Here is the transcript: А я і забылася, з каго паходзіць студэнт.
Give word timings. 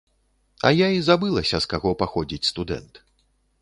А 0.69 0.71
я 0.75 0.87
і 0.95 1.03
забылася, 1.09 1.57
з 1.67 1.71
каго 1.75 1.95
паходзіць 2.03 2.49
студэнт. 2.53 2.93